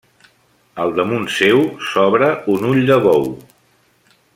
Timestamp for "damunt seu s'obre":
1.01-2.33